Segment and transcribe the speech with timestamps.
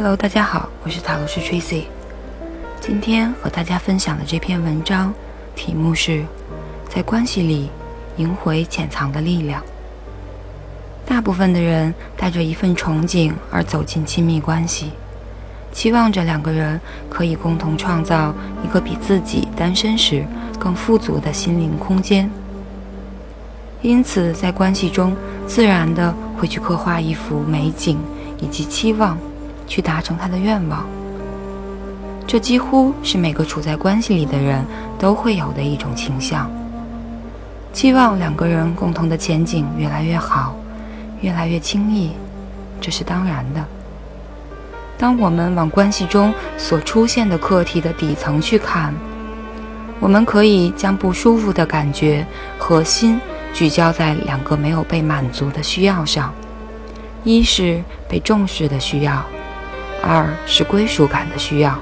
[0.00, 1.82] Hello，大家好，我是塔罗师 Tracy。
[2.80, 5.12] 今天和大家分享的这篇文章
[5.56, 6.24] 题目是
[6.88, 7.68] 在关系里
[8.16, 9.60] 赢回潜藏的力量。
[11.04, 14.92] 大部分的人带着一份憧憬而走进亲密关系，
[15.72, 18.32] 期望着两个人可以共同创造
[18.64, 20.24] 一个比自己单身时
[20.60, 22.30] 更富足的心灵空间。
[23.82, 27.98] 因此，在关系中自然的会去刻画一幅美景
[28.40, 29.18] 以及期望。
[29.68, 30.84] 去达成他的愿望，
[32.26, 34.64] 这几乎是每个处在关系里的人
[34.98, 36.50] 都会有的一种倾向。
[37.72, 40.56] 期望两个人共同的前景越来越好，
[41.20, 42.10] 越来越轻易，
[42.80, 43.64] 这是当然的。
[44.96, 48.92] 当我们往关系中所出现的课题的底层去看，
[50.00, 52.26] 我们可以将不舒服的感觉
[52.58, 53.20] 核心
[53.52, 56.32] 聚焦在两个没有被满足的需要上：
[57.22, 59.24] 一是被重视的需要。
[60.08, 61.78] 二是归属感的需要，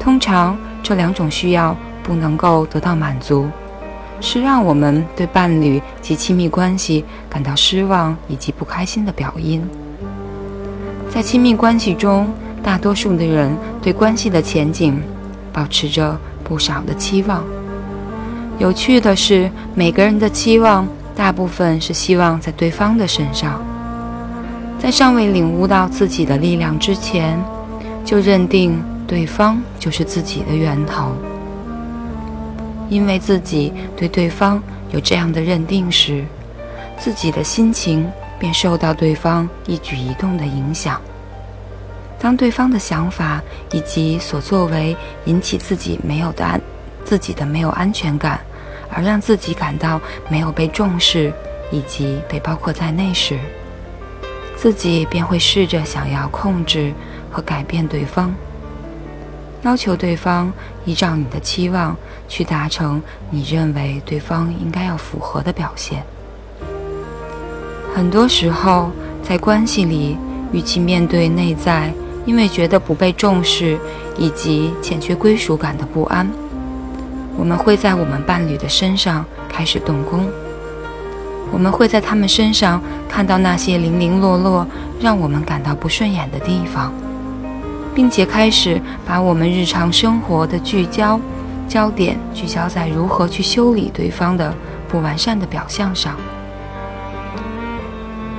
[0.00, 3.50] 通常这两种需要不能够得到满足，
[4.18, 9.62] 是让我们对伴侣及亲密关系感到失望以及不开心的表因。
[11.10, 15.00] 在亲密关系中，大多数的人对关系的前景
[15.52, 17.44] 保持着不少的期望。
[18.58, 23.62] 有趣的是，每个人的期望大部分是希望在对方的身上。
[24.84, 27.42] 在尚未领悟到自己的力量之前，
[28.04, 31.10] 就认定对方就是自己的源头。
[32.90, 36.22] 因为自己对对方有这样的认定时，
[36.98, 38.06] 自己的心情
[38.38, 41.00] 便受到对方一举一动的影响。
[42.18, 46.60] 当对方的想法以及所作为引起自己没有的安
[47.06, 48.38] 自己的没有安全感，
[48.90, 51.32] 而让自己感到没有被重视
[51.70, 53.38] 以及被包括在内时，
[54.64, 56.90] 自己便会试着想要控制
[57.30, 58.34] 和改变对方，
[59.62, 60.50] 要求对方
[60.86, 61.94] 依照你的期望
[62.28, 66.02] 去达成你认为对方应该要符合的表现。
[67.94, 68.90] 很多时候，
[69.22, 70.16] 在关系里，
[70.50, 71.92] 与其面对内在
[72.24, 73.78] 因为觉得不被重视
[74.16, 76.26] 以及欠缺归属感的不安，
[77.36, 80.26] 我们会在我们伴侣的身上开始动工。
[81.54, 84.66] 我们会在他们身上看到那些零零落落
[85.00, 86.92] 让我们感到不顺眼的地方，
[87.94, 91.20] 并且开始把我们日常生活的聚焦
[91.68, 94.52] 焦点聚焦在如何去修理对方的
[94.88, 96.16] 不完善的表象上。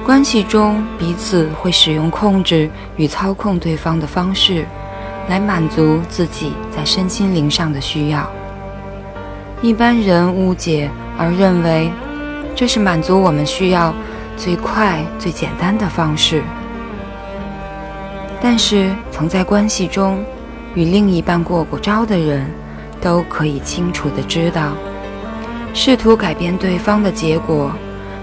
[0.04, 4.66] 关系中，彼此会使用控制与操控对方的方式，
[5.30, 8.30] 来满足自己在身心灵上的需要。
[9.62, 11.90] 一般人误解而认为。
[12.56, 13.94] 这是满足我们需要
[14.38, 16.42] 最快、最简单的方式。
[18.42, 20.24] 但是，曾在关系中
[20.74, 22.50] 与另一半过过招的人，
[23.02, 24.72] 都可以清楚的知道，
[25.74, 27.72] 试图改变对方的结果，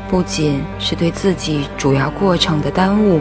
[0.09, 3.21] 不仅是对自己主要过程的耽误，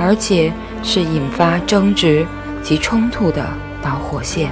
[0.00, 0.52] 而且
[0.82, 2.26] 是引发争执
[2.62, 3.46] 及冲突的
[3.82, 4.50] 导火线。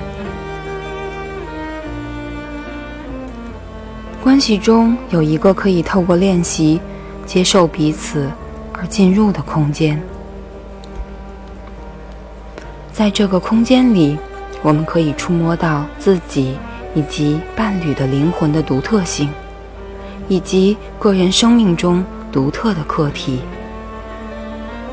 [4.23, 6.81] 关系中有一个可以透过练习
[7.27, 8.31] 接受彼此
[8.73, 10.01] 而进入的空间，
[12.93, 14.17] 在这个空间里，
[14.63, 16.57] 我们可以触摸到自己
[16.95, 19.29] 以及伴侣的灵魂的独特性，
[20.29, 23.41] 以及个人生命中独特的课题。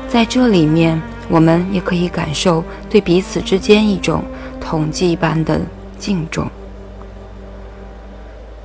[0.08, 4.24] 在这里面，我们也可以感受对彼此之间一种
[4.60, 5.60] 统计般的
[6.00, 6.50] 敬重。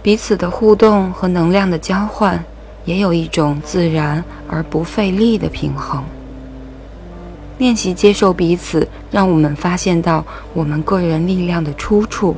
[0.06, 2.46] 彼此的互动和能量的交换，
[2.86, 6.04] 也有一种自然而不费力的平衡。
[7.58, 12.38] 练习接受彼此，让我们发现到我们个人力量的出处。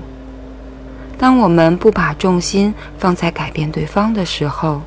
[1.18, 4.82] 当我们不把重心放在改变对方的时候，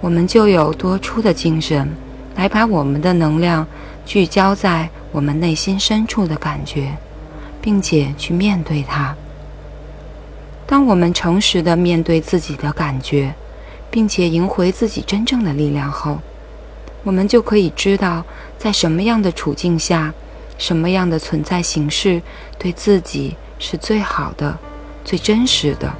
[0.00, 1.88] 我们就有多出的精神，
[2.36, 3.66] 来把我们的能量
[4.06, 6.96] 聚焦在我们内心深处的感觉，
[7.60, 9.12] 并且去面对它。
[10.68, 13.34] 当我们诚实的面对自己的感觉，
[13.90, 16.18] 并且赢回自己真正的力量后，
[17.02, 18.22] 我们就可以知道，
[18.58, 20.12] 在什么样的处境下，
[20.58, 22.20] 什么样的存在形式
[22.58, 24.58] 对自己是最好的、
[25.06, 25.90] 最真实的。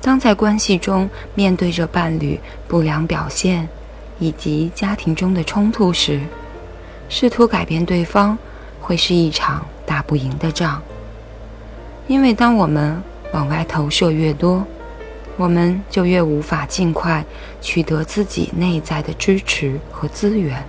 [0.00, 3.68] 当在关系中面对着伴侣不良表现
[4.18, 6.20] 以及家庭中的冲突时，
[7.08, 8.36] 试图改变对方
[8.80, 10.82] 会是一场打不赢的仗。
[12.06, 13.02] 因为当我们
[13.32, 14.64] 往外投射越多，
[15.36, 17.24] 我们就越无法尽快
[17.60, 20.62] 取得自己内在的支持和资源。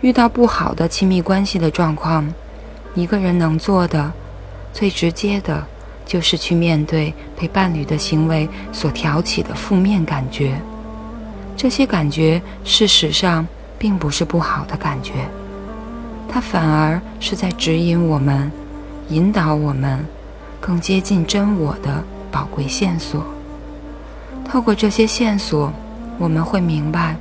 [0.00, 2.32] 遇到不好的亲密关系的状况，
[2.94, 4.12] 一个人能做的
[4.72, 5.66] 最直接的，
[6.06, 10.60] 就是去面对被伴侣的行为所挑起的负面感觉。
[11.56, 13.44] 这些感觉事实上
[13.76, 15.12] 并不是不好的感觉，
[16.28, 18.50] 它反而是在指引我们、
[19.10, 20.04] 引导我们
[20.60, 23.24] 更接近真我的宝贵线索。
[24.44, 25.72] 透过这些线索，
[26.18, 27.16] 我们会明白，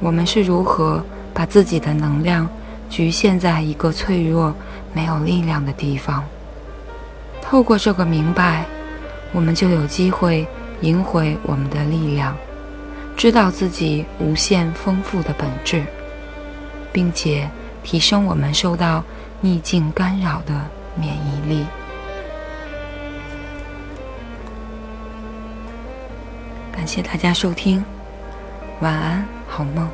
[0.00, 1.02] 我们是如何。
[1.36, 2.48] 把自己的能量
[2.88, 4.54] 局限在一个脆弱、
[4.92, 6.22] 没有力量的地方。
[7.42, 8.64] 透过这个明白，
[9.32, 10.46] 我们就有机会
[10.82, 12.36] 赢回我们的力量，
[13.16, 15.84] 知道自己无限丰富的本质，
[16.92, 17.50] 并且
[17.82, 19.02] 提升我们受到
[19.40, 20.54] 逆境干扰的
[20.96, 21.66] 免疫力。
[26.72, 27.84] 感谢大家收听，
[28.80, 29.88] 晚安，好梦。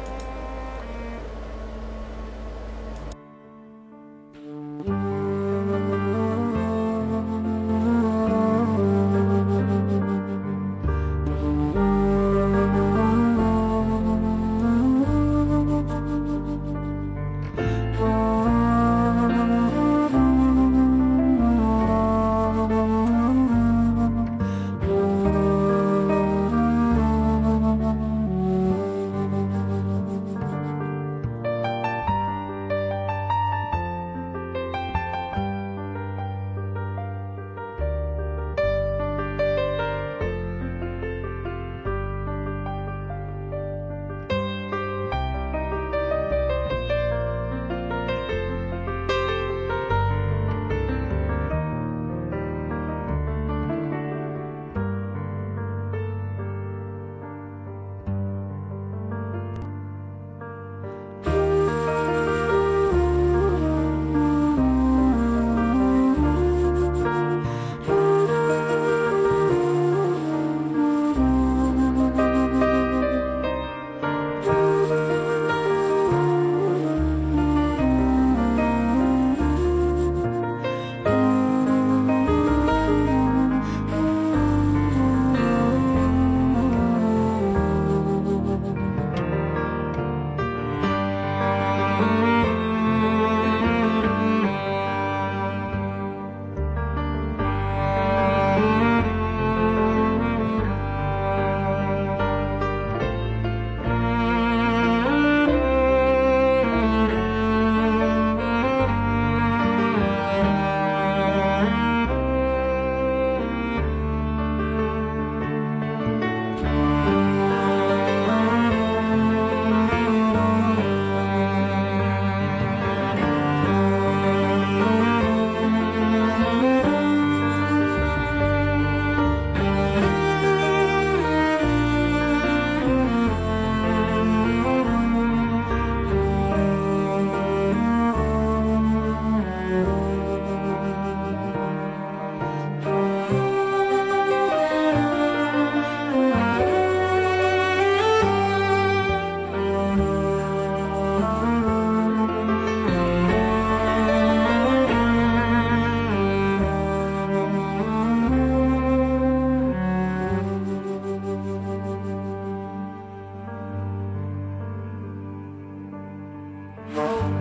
[166.93, 167.40] Oh.